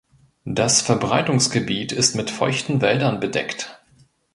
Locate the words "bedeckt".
3.19-3.79